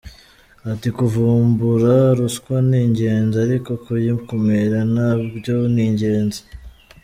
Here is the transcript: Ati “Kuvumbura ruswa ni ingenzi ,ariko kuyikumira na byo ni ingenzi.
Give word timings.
Ati 0.71 0.89
“Kuvumbura 0.97 1.95
ruswa 2.17 2.55
ni 2.69 2.77
ingenzi 2.85 3.35
,ariko 3.45 3.71
kuyikumira 3.83 4.79
na 4.95 5.09
byo 5.35 5.57
ni 5.73 5.83
ingenzi. 5.89 6.41